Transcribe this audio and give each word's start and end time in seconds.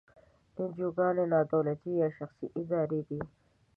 انجوګانې 0.61 1.25
نا 1.33 1.39
دولتي 1.51 1.91
یا 2.01 2.07
شخصي 2.17 2.47
ادارې 2.61 3.01
دي. 3.07 3.19